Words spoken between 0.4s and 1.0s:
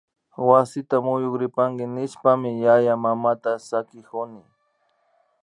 Wasita